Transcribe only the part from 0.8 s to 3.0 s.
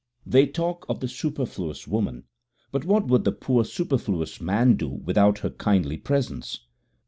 of the superfluous woman, but